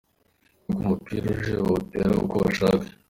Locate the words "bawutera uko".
1.63-2.35